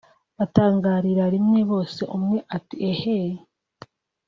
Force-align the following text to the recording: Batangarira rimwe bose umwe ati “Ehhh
Batangarira 0.37 1.23
rimwe 1.35 1.59
bose 1.71 2.01
umwe 2.17 2.37
ati 2.55 2.75
“Ehhh 2.89 3.07